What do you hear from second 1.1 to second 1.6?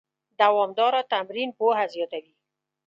تمرین